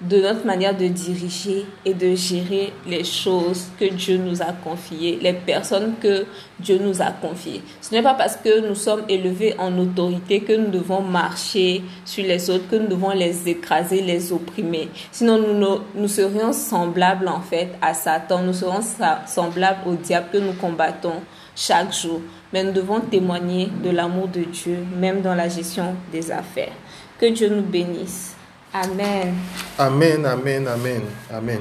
de 0.00 0.18
notre 0.18 0.46
manière 0.46 0.74
de 0.74 0.86
diriger 0.86 1.66
et 1.84 1.92
de 1.92 2.14
gérer 2.14 2.72
les 2.86 3.04
choses 3.04 3.66
que 3.78 3.84
Dieu 3.84 4.16
nous 4.16 4.40
a 4.40 4.52
confiées, 4.52 5.18
les 5.20 5.34
personnes 5.34 5.94
que 6.00 6.24
Dieu 6.58 6.78
nous 6.82 7.02
a 7.02 7.10
confiées. 7.10 7.60
Ce 7.82 7.94
n'est 7.94 8.02
pas 8.02 8.14
parce 8.14 8.36
que 8.36 8.66
nous 8.66 8.74
sommes 8.74 9.02
élevés 9.10 9.54
en 9.58 9.76
autorité 9.78 10.40
que 10.40 10.54
nous 10.54 10.70
devons 10.70 11.02
marcher 11.02 11.82
sur 12.06 12.24
les 12.24 12.48
autres, 12.48 12.66
que 12.70 12.76
nous 12.76 12.88
devons 12.88 13.10
les 13.10 13.46
écraser, 13.46 14.00
les 14.00 14.32
opprimer. 14.32 14.88
Sinon, 15.12 15.36
nous, 15.36 15.80
nous 15.94 16.08
serions 16.08 16.54
semblables 16.54 17.28
en 17.28 17.42
fait 17.42 17.68
à 17.82 17.92
Satan, 17.92 18.42
nous 18.42 18.54
serons 18.54 18.80
semblables 19.26 19.86
au 19.86 19.96
diable 19.96 20.28
que 20.32 20.38
nous 20.38 20.54
combattons 20.54 21.20
chaque 21.54 21.92
jour. 21.92 22.22
Mais 22.54 22.64
nous 22.64 22.72
devons 22.72 23.00
témoigner 23.00 23.68
de 23.84 23.90
l'amour 23.90 24.28
de 24.28 24.40
Dieu, 24.40 24.78
même 24.98 25.20
dans 25.20 25.34
la 25.34 25.48
gestion 25.48 25.94
des 26.10 26.32
affaires. 26.32 26.72
Que 27.20 27.26
Dieu 27.26 27.50
nous 27.50 27.60
bénisse. 27.60 28.34
Amen. 28.72 29.34
Amen, 29.78 30.24
amen, 30.24 30.66
amen, 30.66 31.02
amen. 31.30 31.60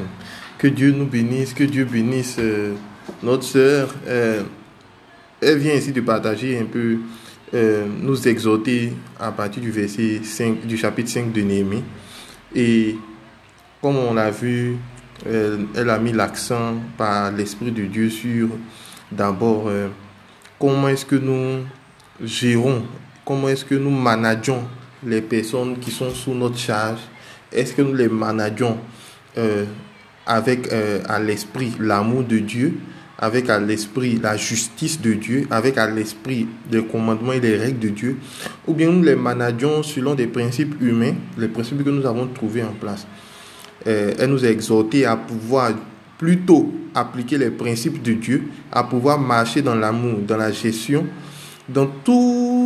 Que 0.57 0.67
Dieu 0.67 0.93
nous 0.93 1.05
bénisse, 1.05 1.53
que 1.53 1.65
Dieu 1.65 1.83
bénisse 1.83 2.37
euh, 2.39 2.75
notre 3.21 3.43
sœur. 3.43 3.93
Euh, 4.07 4.43
elle 5.41 5.57
vient 5.57 5.73
ici 5.73 5.91
de 5.91 5.99
partager 5.99 6.57
un 6.57 6.63
peu, 6.63 6.99
euh, 7.53 7.85
nous 8.01 8.25
exhorter 8.25 8.93
à 9.19 9.33
partir 9.33 9.61
du 9.61 9.69
verset 9.69 10.21
5, 10.23 10.65
du 10.65 10.77
chapitre 10.77 11.09
5 11.09 11.33
de 11.33 11.41
Néhémie. 11.41 11.83
Et 12.55 12.95
comme 13.81 13.97
on 13.97 14.13
l'a 14.13 14.31
vu, 14.31 14.77
elle 15.25 15.89
a 15.89 15.99
mis 15.99 16.13
l'accent 16.13 16.75
par 16.97 17.33
l'Esprit 17.33 17.71
de 17.71 17.83
Dieu 17.83 18.09
sur 18.09 18.47
d'abord 19.11 19.69
comment 20.57 20.87
est-ce 20.87 21.05
que 21.05 21.17
nous 21.17 21.65
gérons, 22.23 22.83
comment 23.25 23.49
est-ce 23.49 23.65
que 23.65 23.75
nous 23.75 23.91
manageons 23.91 24.63
les 25.05 25.21
personnes 25.21 25.79
qui 25.79 25.91
sont 25.91 26.09
sous 26.11 26.33
notre 26.33 26.57
charge, 26.57 26.99
est-ce 27.51 27.73
que 27.73 27.81
nous 27.81 27.93
les 27.93 28.09
manageons 28.09 28.77
euh, 29.37 29.65
avec 30.25 30.71
euh, 30.71 31.01
à 31.07 31.19
l'esprit 31.19 31.71
l'amour 31.79 32.23
de 32.23 32.39
Dieu, 32.39 32.75
avec 33.17 33.49
à 33.49 33.59
l'esprit 33.59 34.19
la 34.21 34.37
justice 34.37 35.01
de 35.01 35.13
Dieu, 35.13 35.47
avec 35.49 35.77
à 35.77 35.89
l'esprit 35.89 36.47
les 36.71 36.83
commandements 36.83 37.33
et 37.33 37.39
les 37.39 37.57
règles 37.57 37.79
de 37.79 37.89
Dieu, 37.89 38.17
ou 38.67 38.73
bien 38.73 38.89
nous 38.89 39.03
les 39.03 39.15
manageons 39.15 39.83
selon 39.83 40.15
des 40.15 40.27
principes 40.27 40.75
humains, 40.81 41.15
les 41.37 41.47
principes 41.47 41.83
que 41.83 41.89
nous 41.89 42.05
avons 42.05 42.27
trouvés 42.27 42.63
en 42.63 42.73
place. 42.73 43.07
Euh, 43.87 44.13
elle 44.19 44.29
nous 44.29 44.45
a 44.45 44.49
exhorté 44.49 45.05
à 45.05 45.15
pouvoir 45.15 45.71
plutôt 46.17 46.71
appliquer 46.93 47.37
les 47.37 47.49
principes 47.49 48.01
de 48.01 48.13
Dieu, 48.13 48.43
à 48.71 48.83
pouvoir 48.83 49.19
marcher 49.19 49.61
dans 49.61 49.75
l'amour, 49.75 50.19
dans 50.27 50.37
la 50.37 50.51
gestion, 50.51 51.07
dans 51.67 51.87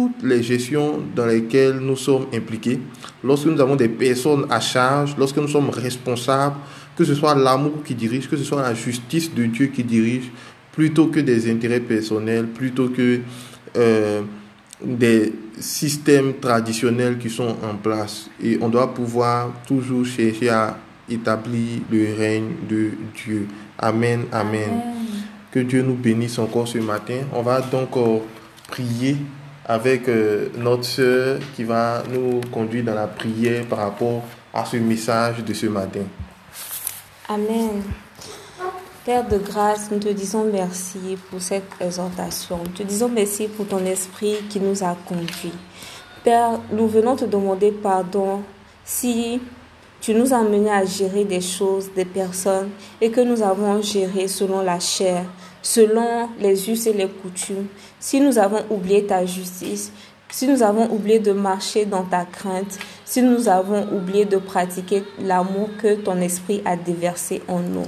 toutes 0.03 0.23
les 0.23 0.43
gestions 0.43 1.01
dans 1.15 1.25
lesquelles 1.25 1.77
nous 1.79 1.95
sommes 1.95 2.25
impliqués, 2.33 2.79
lorsque 3.23 3.45
nous 3.45 3.59
avons 3.61 3.75
des 3.75 3.87
personnes 3.87 4.45
à 4.49 4.59
charge, 4.59 5.15
lorsque 5.17 5.37
nous 5.37 5.47
sommes 5.47 5.69
responsables, 5.69 6.57
que 6.97 7.05
ce 7.05 7.15
soit 7.15 7.35
l'amour 7.35 7.83
qui 7.85 7.95
dirige, 7.95 8.29
que 8.29 8.35
ce 8.35 8.43
soit 8.43 8.61
la 8.61 8.73
justice 8.73 9.33
de 9.33 9.45
Dieu 9.45 9.67
qui 9.67 9.83
dirige, 9.83 10.29
plutôt 10.73 11.07
que 11.07 11.19
des 11.19 11.49
intérêts 11.49 11.79
personnels, 11.79 12.47
plutôt 12.47 12.89
que 12.89 13.21
euh, 13.77 14.21
des 14.83 15.33
systèmes 15.59 16.33
traditionnels 16.41 17.17
qui 17.17 17.29
sont 17.29 17.55
en 17.63 17.75
place. 17.81 18.29
Et 18.43 18.57
on 18.61 18.69
doit 18.69 18.93
pouvoir 18.93 19.53
toujours 19.65 20.05
chercher 20.05 20.49
à 20.49 20.77
établir 21.09 21.79
le 21.89 22.13
règne 22.17 22.51
de 22.67 22.91
Dieu. 23.23 23.47
Amen, 23.79 24.25
amen. 24.31 24.81
Que 25.51 25.59
Dieu 25.59 25.81
nous 25.81 25.95
bénisse 25.95 26.39
encore 26.39 26.67
ce 26.67 26.79
matin. 26.79 27.21
On 27.33 27.41
va 27.41 27.61
donc... 27.61 27.95
Euh, 27.95 28.19
prier 28.73 29.17
avec 29.65 30.07
euh, 30.09 30.49
notre 30.57 30.85
sœur 30.85 31.39
qui 31.55 31.63
va 31.63 32.03
nous 32.11 32.41
conduire 32.51 32.83
dans 32.83 32.95
la 32.95 33.07
prière 33.07 33.65
par 33.65 33.79
rapport 33.79 34.23
à 34.53 34.65
ce 34.65 34.77
message 34.77 35.43
de 35.43 35.53
ce 35.53 35.67
matin. 35.67 36.03
Amen. 37.29 37.81
Père 39.05 39.27
de 39.27 39.37
grâce, 39.37 39.91
nous 39.91 39.99
te 39.99 40.09
disons 40.09 40.45
merci 40.45 41.17
pour 41.29 41.41
cette 41.41 41.69
exhortation. 41.79 42.59
Nous 42.63 42.71
te 42.71 42.83
disons 42.83 43.09
merci 43.09 43.47
pour 43.47 43.67
ton 43.67 43.85
esprit 43.85 44.37
qui 44.49 44.59
nous 44.59 44.83
a 44.83 44.95
conduits. 45.05 45.53
Père, 46.23 46.59
nous 46.71 46.87
venons 46.87 47.15
te 47.15 47.25
demander 47.25 47.71
pardon 47.71 48.41
si 48.85 49.41
tu 49.99 50.13
nous 50.13 50.33
as 50.33 50.37
amenés 50.37 50.71
à 50.71 50.85
gérer 50.85 51.23
des 51.23 51.41
choses, 51.41 51.89
des 51.93 52.05
personnes, 52.05 52.69
et 52.99 53.09
que 53.09 53.21
nous 53.21 53.41
avons 53.41 53.81
géré 53.81 54.27
selon 54.27 54.61
la 54.61 54.79
chair, 54.79 55.25
selon 55.63 56.29
les 56.39 56.69
us 56.69 56.85
et 56.85 56.93
les 56.93 57.07
coutumes, 57.07 57.65
si 57.99 58.21
nous 58.21 58.37
avons 58.37 58.63
oublié 58.69 59.07
ta 59.07 59.25
justice, 59.25 59.91
si 60.33 60.47
nous 60.47 60.63
avons 60.63 60.91
oublié 60.91 61.19
de 61.19 61.31
marcher 61.31 61.85
dans 61.85 62.01
ta 62.03 62.25
crainte, 62.25 62.79
si 63.05 63.21
nous 63.21 63.47
avons 63.47 63.87
oublié 63.95 64.25
de 64.25 64.37
pratiquer 64.37 65.03
l'amour 65.21 65.69
que 65.79 65.93
ton 65.93 66.19
esprit 66.21 66.63
a 66.65 66.75
déversé 66.75 67.43
en 67.47 67.59
nous. 67.59 67.85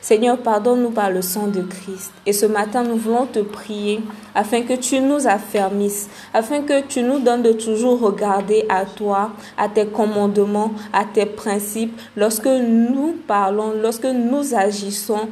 Seigneur, 0.00 0.38
pardonne-nous 0.38 0.92
par 0.92 1.10
le 1.10 1.20
sang 1.20 1.48
de 1.48 1.62
Christ. 1.62 2.12
Et 2.26 2.32
ce 2.32 2.46
matin, 2.46 2.84
nous 2.84 2.94
voulons 2.94 3.26
te 3.26 3.40
prier 3.40 4.00
afin 4.36 4.62
que 4.62 4.74
tu 4.74 5.00
nous 5.00 5.26
affermisses, 5.26 6.08
afin 6.32 6.62
que 6.62 6.82
tu 6.82 7.02
nous 7.02 7.18
donnes 7.18 7.42
de 7.42 7.52
toujours 7.52 7.98
regarder 8.00 8.66
à 8.68 8.84
toi, 8.84 9.32
à 9.58 9.68
tes 9.68 9.86
commandements, 9.86 10.70
à 10.92 11.04
tes 11.04 11.26
principes, 11.26 12.00
lorsque 12.16 12.46
nous 12.46 13.16
parlons, 13.26 13.72
lorsque 13.72 14.06
nous 14.06 14.54
agissons 14.54 15.28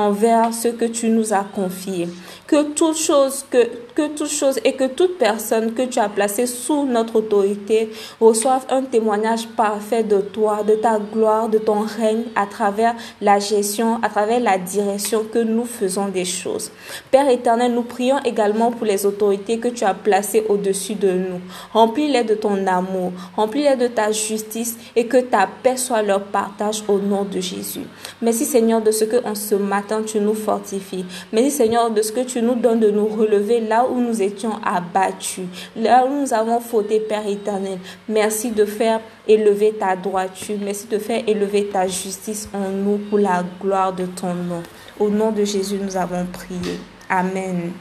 envers 0.00 0.54
ce 0.54 0.68
que 0.68 0.86
tu 0.86 1.08
nous 1.08 1.32
as 1.32 1.44
confié. 1.44 2.08
Que 2.46 2.72
toute 2.72 2.96
chose, 2.96 3.44
que, 3.50 3.68
que 4.00 4.06
toute 4.06 4.30
chose 4.30 4.58
et 4.64 4.72
que 4.72 4.84
toute 4.84 5.18
personne 5.18 5.74
que 5.74 5.82
tu 5.82 5.98
as 5.98 6.08
placée 6.08 6.46
sous 6.46 6.86
notre 6.86 7.16
autorité 7.16 7.90
reçoive 8.18 8.64
un 8.70 8.82
témoignage 8.82 9.46
parfait 9.48 10.02
de 10.02 10.22
toi, 10.22 10.62
de 10.62 10.74
ta 10.74 10.98
gloire, 10.98 11.50
de 11.50 11.58
ton 11.58 11.80
règne 11.80 12.22
à 12.34 12.46
travers 12.46 12.94
la 13.20 13.38
gestion, 13.38 13.98
à 14.02 14.08
travers 14.08 14.40
la 14.40 14.56
direction 14.56 15.24
que 15.30 15.38
nous 15.38 15.66
faisons 15.66 16.08
des 16.08 16.24
choses. 16.24 16.70
Père 17.10 17.28
éternel, 17.28 17.74
nous 17.74 17.82
prions 17.82 18.18
également 18.24 18.70
pour 18.72 18.86
les 18.86 19.04
autorités 19.04 19.58
que 19.58 19.68
tu 19.68 19.84
as 19.84 19.92
placées 19.92 20.46
au-dessus 20.48 20.94
de 20.94 21.12
nous. 21.12 21.40
Remplis-les 21.74 22.24
de 22.24 22.34
ton 22.34 22.66
amour, 22.66 23.12
remplis-les 23.36 23.76
de 23.76 23.88
ta 23.88 24.12
justice 24.12 24.78
et 24.96 25.06
que 25.06 25.18
ta 25.18 25.46
paix 25.62 25.76
soit 25.76 26.00
leur 26.00 26.22
partage 26.22 26.82
au 26.88 26.98
nom 26.98 27.24
de 27.24 27.38
Jésus. 27.40 27.84
Merci 28.22 28.46
Seigneur 28.46 28.80
de 28.80 28.92
ce 28.92 29.04
que 29.04 29.22
en 29.26 29.34
ce 29.34 29.56
matin 29.56 30.02
tu 30.06 30.20
nous 30.20 30.34
fortifies. 30.34 31.04
Merci 31.32 31.50
Seigneur 31.50 31.90
de 31.90 32.00
ce 32.00 32.12
que 32.12 32.20
tu 32.20 32.40
nous 32.40 32.54
donnes 32.54 32.80
de 32.80 32.90
nous 32.90 33.06
relever 33.06 33.60
là 33.60 33.86
nous 33.98 34.20
étions 34.20 34.60
abattus, 34.62 35.46
là 35.74 36.04
où 36.06 36.20
nous 36.20 36.34
avons 36.34 36.60
fauté, 36.60 37.00
Père 37.00 37.26
éternel. 37.26 37.78
Merci 38.08 38.50
de 38.50 38.64
faire 38.64 39.00
élever 39.26 39.72
ta 39.72 39.96
droiture. 39.96 40.56
Merci 40.62 40.86
de 40.88 40.98
faire 40.98 41.22
élever 41.26 41.66
ta 41.66 41.86
justice 41.86 42.48
en 42.52 42.68
nous 42.70 42.98
pour 42.98 43.18
la 43.18 43.44
gloire 43.60 43.92
de 43.92 44.06
ton 44.06 44.34
nom. 44.34 44.62
Au 44.98 45.08
nom 45.08 45.32
de 45.32 45.44
Jésus, 45.44 45.78
nous 45.82 45.96
avons 45.96 46.26
prié. 46.26 46.78
Amen. 47.08 47.72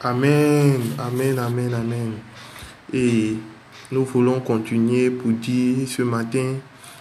Amen, 0.00 0.80
amen, 0.98 1.38
amen, 1.38 1.74
amen. 1.74 2.12
Et 2.92 3.34
nous 3.90 4.04
voulons 4.04 4.38
continuer 4.40 5.10
pour 5.10 5.32
dire 5.32 5.88
ce 5.88 6.02
matin, 6.02 6.54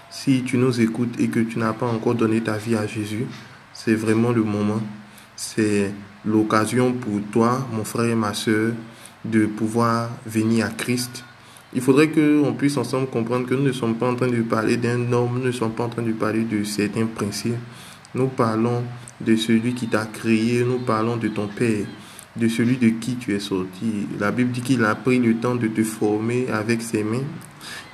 si 0.09 0.43
tu 0.43 0.57
nous 0.57 0.81
écoutes 0.81 1.19
et 1.19 1.27
que 1.27 1.39
tu 1.41 1.59
n'as 1.59 1.73
pas 1.73 1.85
encore 1.85 2.15
donné 2.15 2.41
ta 2.41 2.57
vie 2.57 2.75
à 2.75 2.87
Jésus, 2.87 3.27
c'est 3.73 3.93
vraiment 3.93 4.31
le 4.31 4.43
moment. 4.43 4.81
C'est 5.35 5.91
l'occasion 6.27 6.93
pour 6.93 7.19
toi, 7.31 7.67
mon 7.71 7.83
frère 7.83 8.11
et 8.11 8.15
ma 8.15 8.33
soeur, 8.33 8.73
de 9.25 9.45
pouvoir 9.45 10.09
venir 10.25 10.65
à 10.65 10.69
Christ. 10.69 11.23
Il 11.73 11.81
faudrait 11.81 12.09
qu'on 12.09 12.53
puisse 12.53 12.77
ensemble 12.77 13.07
comprendre 13.07 13.45
que 13.45 13.53
nous 13.53 13.63
ne 13.63 13.71
sommes 13.71 13.95
pas 13.95 14.09
en 14.09 14.15
train 14.15 14.27
de 14.27 14.41
parler 14.41 14.77
d'un 14.77 15.11
homme, 15.11 15.39
nous 15.39 15.45
ne 15.45 15.51
sommes 15.51 15.73
pas 15.73 15.83
en 15.83 15.89
train 15.89 16.01
de 16.01 16.13
parler 16.13 16.43
de 16.43 16.63
certains 16.63 17.05
principes. 17.05 17.55
Nous 18.15 18.27
parlons 18.27 18.83
de 19.19 19.35
celui 19.35 19.73
qui 19.73 19.87
t'a 19.87 20.05
créé, 20.05 20.63
nous 20.63 20.79
parlons 20.79 21.17
de 21.17 21.27
ton 21.27 21.47
Père, 21.47 21.85
de 22.35 22.47
celui 22.47 22.77
de 22.77 22.89
qui 22.89 23.15
tu 23.15 23.33
es 23.33 23.39
sorti. 23.39 24.07
La 24.19 24.31
Bible 24.31 24.51
dit 24.51 24.61
qu'il 24.61 24.83
a 24.85 24.95
pris 24.95 25.19
le 25.19 25.35
temps 25.35 25.55
de 25.55 25.67
te 25.67 25.83
former 25.83 26.47
avec 26.49 26.81
ses 26.81 27.03
mains 27.03 27.25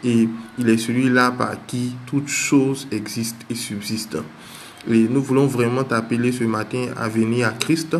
et 0.04 0.28
il 0.58 0.70
est 0.70 0.78
celui-là 0.78 1.32
par 1.32 1.66
qui 1.66 1.96
toute 2.06 2.28
chose 2.28 2.88
existe 2.92 3.38
et 3.50 3.56
subsiste. 3.56 4.18
Et 4.90 5.08
nous 5.08 5.22
voulons 5.22 5.48
vraiment 5.48 5.84
t'appeler 5.84 6.32
ce 6.32 6.44
matin 6.44 6.88
à 6.98 7.08
venir 7.08 7.48
à 7.48 7.52
Christ, 7.52 7.96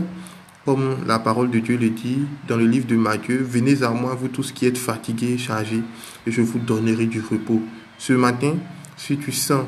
comme 0.66 0.98
la 1.06 1.20
parole 1.20 1.52
de 1.52 1.60
Dieu 1.60 1.78
le 1.78 1.90
dit 1.90 2.20
dans 2.48 2.58
le 2.58 2.66
livre 2.66 2.88
de 2.88 2.96
Matthieu. 2.96 3.46
Venez 3.48 3.84
à 3.84 3.90
moi, 3.90 4.16
vous 4.16 4.30
tous 4.30 4.52
qui 4.52 4.66
êtes 4.66 4.78
fatigués 4.78 5.38
chargés, 5.38 5.84
et 6.26 6.32
je 6.32 6.42
vous 6.42 6.60
donnerai 6.60 7.06
du 7.06 7.22
repos. 7.22 7.62
Ce 7.98 8.14
matin, 8.14 8.56
si 8.96 9.18
tu 9.18 9.32
sens 9.32 9.66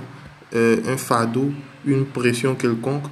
euh, 0.56 0.78
un 0.88 0.98
fardeau, 0.98 1.52
une 1.86 2.06
pression 2.06 2.56
quelconque, 2.56 3.06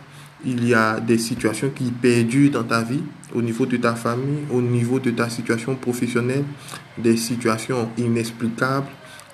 il 0.46 0.68
y 0.68 0.74
a 0.74 1.00
des 1.00 1.18
situations 1.18 1.72
qui 1.74 1.92
perdurent 1.92 2.52
dans 2.52 2.64
ta 2.64 2.82
vie, 2.82 3.04
au 3.34 3.42
niveau 3.42 3.66
de 3.66 3.78
ta 3.78 3.96
famille, 3.96 4.44
au 4.52 4.62
niveau 4.62 5.00
de 5.00 5.12
ta 5.12 5.30
situation 5.30 5.76
professionnelle, 5.76 6.44
des 6.98 7.18
situations 7.18 7.90
inexplicables 7.98 8.88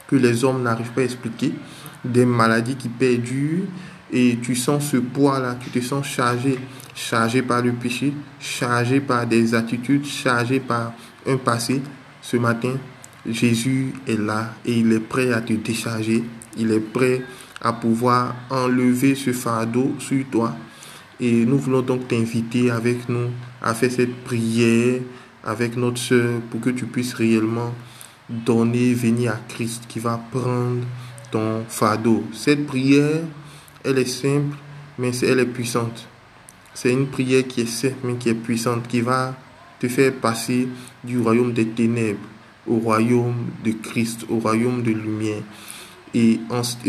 que 0.08 0.15
les 0.15 0.44
hommes 0.44 0.63
n'arrivent 0.63 0.91
pas 0.91 1.01
à 1.01 1.06
expliquer, 1.06 1.53
des 2.03 2.25
maladies 2.25 2.75
qui 2.75 2.89
perdurent 2.89 3.68
et 4.11 4.37
tu 4.41 4.55
sens 4.55 4.91
ce 4.91 4.97
poids-là, 4.97 5.57
tu 5.59 5.69
te 5.69 5.83
sens 5.83 6.05
chargé, 6.05 6.57
chargé 6.95 7.41
par 7.41 7.61
le 7.61 7.73
péché, 7.73 8.13
chargé 8.39 8.99
par 8.99 9.27
des 9.27 9.53
attitudes, 9.53 10.05
chargé 10.05 10.59
par 10.59 10.93
un 11.27 11.37
passé. 11.37 11.81
Ce 12.21 12.37
matin, 12.37 12.73
Jésus 13.25 13.93
est 14.07 14.19
là 14.19 14.53
et 14.65 14.79
il 14.79 14.91
est 14.91 14.99
prêt 14.99 15.31
à 15.31 15.41
te 15.41 15.53
décharger, 15.53 16.23
il 16.57 16.71
est 16.71 16.79
prêt 16.79 17.21
à 17.61 17.73
pouvoir 17.73 18.35
enlever 18.49 19.15
ce 19.15 19.33
fardeau 19.33 19.95
sur 19.99 20.25
toi 20.31 20.55
et 21.19 21.45
nous 21.45 21.57
voulons 21.57 21.81
donc 21.81 22.07
t'inviter 22.07 22.71
avec 22.71 23.09
nous 23.09 23.29
à 23.61 23.73
faire 23.73 23.91
cette 23.91 24.23
prière 24.23 25.01
avec 25.43 25.75
notre 25.75 25.97
soeur 25.97 26.39
pour 26.49 26.61
que 26.61 26.69
tu 26.69 26.85
puisses 26.85 27.13
réellement 27.13 27.73
donner, 28.29 28.93
venir 28.93 29.33
à 29.33 29.39
Christ 29.47 29.83
qui 29.87 29.99
va 29.99 30.19
prendre 30.31 30.85
ton 31.31 31.63
fardeau. 31.67 32.23
Cette 32.33 32.65
prière, 32.65 33.21
elle 33.89 34.00
est 34.00 34.05
simple, 34.05 34.55
mais 34.98 35.15
elle 35.19 35.39
est 35.39 35.46
puissante. 35.46 36.08
C'est 36.74 36.91
une 36.91 37.08
prière 37.08 37.48
qui 37.48 37.62
est 37.62 37.65
simple, 37.65 37.98
mais 38.03 38.15
qui 38.15 38.29
est 38.29 38.34
puissante, 38.34 38.88
qui 38.88 39.01
va 39.01 39.36
te 39.79 39.88
faire 39.88 40.13
passer 40.13 40.67
du 41.03 41.19
royaume 41.19 41.53
des 41.53 41.67
ténèbres 41.67 42.19
au 42.67 42.77
royaume 42.77 43.48
de 43.63 43.72
Christ, 43.72 44.25
au 44.29 44.39
royaume 44.39 44.84
de 44.84 44.91
lumière. 44.91 45.41
Et, 46.13 46.39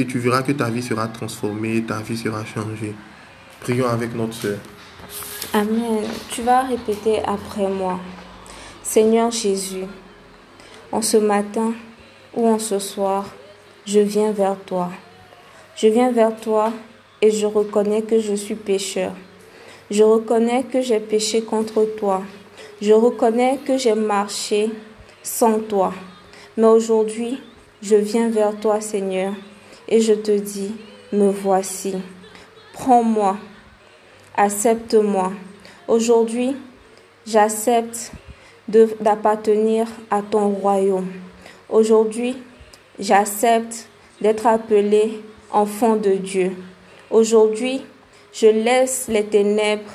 tu 0.08 0.18
verras 0.18 0.42
que 0.42 0.52
ta 0.52 0.70
vie 0.70 0.82
sera 0.82 1.08
transformée, 1.08 1.82
ta 1.82 2.00
vie 2.00 2.16
sera 2.16 2.44
changée. 2.44 2.94
Prions 3.60 3.88
avec 3.88 4.14
notre 4.14 4.34
sœur. 4.34 4.58
Amen. 5.52 6.04
Tu 6.30 6.42
vas 6.42 6.62
répéter 6.62 7.20
après 7.24 7.68
moi. 7.68 8.00
Seigneur 8.82 9.30
Jésus, 9.30 9.84
en 10.90 11.02
ce 11.02 11.16
matin 11.16 11.72
ou 12.34 12.48
en 12.48 12.58
ce 12.58 12.78
soir, 12.78 13.26
je 13.86 14.00
viens 14.00 14.32
vers 14.32 14.56
toi. 14.64 14.90
Je 15.76 15.88
viens 15.88 16.12
vers 16.12 16.34
toi 16.36 16.72
et 17.22 17.30
je 17.30 17.46
reconnais 17.46 18.02
que 18.02 18.20
je 18.20 18.34
suis 18.34 18.54
pécheur. 18.54 19.12
Je 19.90 20.02
reconnais 20.02 20.64
que 20.64 20.80
j'ai 20.80 21.00
péché 21.00 21.42
contre 21.42 21.84
toi. 21.84 22.22
Je 22.80 22.92
reconnais 22.92 23.58
que 23.66 23.76
j'ai 23.76 23.94
marché 23.94 24.70
sans 25.22 25.58
toi. 25.58 25.92
Mais 26.56 26.66
aujourd'hui, 26.66 27.40
je 27.82 27.96
viens 27.96 28.28
vers 28.28 28.58
toi, 28.58 28.80
Seigneur, 28.80 29.32
et 29.88 30.00
je 30.00 30.14
te 30.14 30.36
dis, 30.38 30.72
me 31.12 31.30
voici. 31.30 31.94
Prends-moi 32.72 33.36
accepte-moi. 34.40 35.32
Aujourd'hui, 35.86 36.56
j'accepte 37.26 38.12
d'appartenir 38.68 39.86
à 40.10 40.22
ton 40.22 40.48
royaume. 40.48 41.08
Aujourd'hui, 41.68 42.36
j'accepte 42.98 43.86
d'être 44.20 44.46
appelé 44.46 45.20
enfant 45.50 45.96
de 45.96 46.12
Dieu. 46.12 46.52
Aujourd'hui, 47.10 47.82
je 48.32 48.46
laisse 48.46 49.06
les 49.08 49.24
ténèbres 49.24 49.90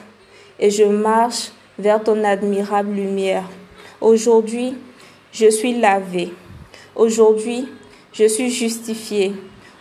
et 0.60 0.70
je 0.70 0.84
marche 0.84 1.52
vers 1.80 2.04
ton 2.04 2.24
admirable 2.26 2.94
lumière. 2.94 3.46
Aujourd'hui, 4.02 4.74
je 5.32 5.50
suis 5.50 5.80
lavé. 5.80 6.34
Aujourd'hui, 6.94 7.68
je 8.12 8.26
suis 8.28 8.50
justifié. 8.50 9.34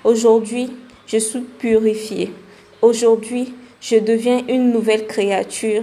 Aujourd'hui, 0.05 0.71
je 1.07 1.19
suis 1.19 1.41
purifié. 1.41 2.33
Aujourd'hui, 2.81 3.53
je 3.81 3.97
deviens 3.97 4.43
une 4.49 4.73
nouvelle 4.73 5.07
créature 5.07 5.83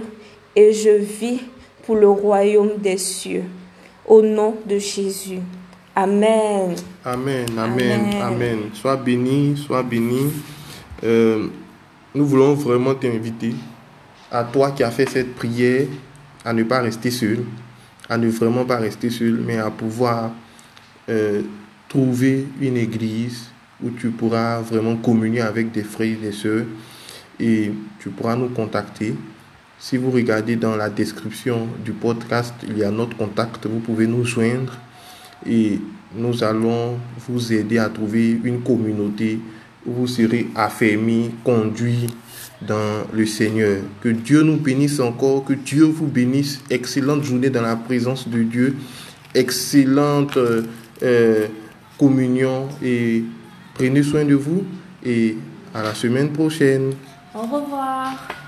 et 0.56 0.72
je 0.72 0.90
vis 0.90 1.40
pour 1.84 1.96
le 1.96 2.08
royaume 2.08 2.78
des 2.78 2.96
cieux. 2.96 3.44
Au 4.06 4.22
nom 4.22 4.56
de 4.66 4.78
Jésus. 4.78 5.40
Amen. 5.94 6.74
Amen, 7.04 7.46
amen, 7.58 8.00
amen. 8.22 8.58
Sois 8.72 8.96
béni, 8.96 9.56
sois 9.56 9.82
béni. 9.82 10.32
Euh, 11.04 11.48
nous 12.14 12.26
voulons 12.26 12.54
vraiment 12.54 12.94
t'inviter, 12.94 13.54
à 14.30 14.44
toi 14.44 14.70
qui 14.70 14.82
as 14.82 14.90
fait 14.90 15.08
cette 15.08 15.34
prière, 15.34 15.86
à 16.44 16.52
ne 16.52 16.62
pas 16.62 16.80
rester 16.80 17.10
seul, 17.10 17.44
à 18.08 18.16
ne 18.18 18.28
vraiment 18.28 18.64
pas 18.64 18.76
rester 18.76 19.10
seul, 19.10 19.40
mais 19.44 19.58
à 19.58 19.70
pouvoir 19.70 20.32
euh, 21.08 21.42
trouver 21.88 22.46
une 22.60 22.76
église 22.76 23.48
où 23.82 23.90
tu 23.90 24.10
pourras 24.10 24.60
vraiment 24.60 24.96
communier 24.96 25.40
avec 25.40 25.72
des 25.72 25.82
frères 25.82 26.06
et 26.06 26.16
des 26.16 26.32
sœurs 26.32 26.66
et 27.40 27.72
tu 27.98 28.10
pourras 28.10 28.36
nous 28.36 28.48
contacter. 28.48 29.14
Si 29.78 29.96
vous 29.96 30.10
regardez 30.12 30.54
dans 30.54 30.76
la 30.76 30.88
description 30.88 31.66
du 31.84 31.92
podcast, 31.92 32.54
il 32.68 32.78
y 32.78 32.84
a 32.84 32.90
notre 32.90 33.16
contact, 33.16 33.66
vous 33.66 33.80
pouvez 33.80 34.06
nous 34.06 34.24
joindre 34.24 34.78
et 35.44 35.80
nous 36.14 36.44
allons 36.44 36.98
vous 37.26 37.52
aider 37.52 37.78
à 37.78 37.88
trouver 37.88 38.38
une 38.44 38.62
communauté 38.62 39.40
vous 39.86 40.06
serez 40.06 40.46
affermis, 40.54 41.30
conduits 41.44 42.08
dans 42.60 43.06
le 43.12 43.26
Seigneur. 43.26 43.82
Que 44.00 44.08
Dieu 44.08 44.42
nous 44.42 44.56
bénisse 44.56 45.00
encore, 45.00 45.44
que 45.44 45.52
Dieu 45.52 45.84
vous 45.84 46.06
bénisse. 46.06 46.60
Excellente 46.70 47.24
journée 47.24 47.50
dans 47.50 47.62
la 47.62 47.76
présence 47.76 48.28
de 48.28 48.42
Dieu, 48.42 48.76
excellente 49.34 50.36
euh, 50.36 50.62
euh, 51.02 51.46
communion 51.98 52.68
et 52.82 53.24
prenez 53.74 54.02
soin 54.02 54.24
de 54.24 54.34
vous 54.34 54.64
et 55.04 55.36
à 55.74 55.82
la 55.82 55.94
semaine 55.94 56.32
prochaine. 56.32 56.92
Au 57.34 57.42
revoir. 57.42 58.41